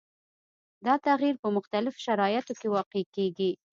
دا 0.85 0.93
تغیر 1.07 1.35
په 1.43 1.47
مختلفو 1.57 2.03
شرایطو 2.05 2.53
کې 2.59 2.67
واقع 2.75 3.03
کیږي. 3.15 3.51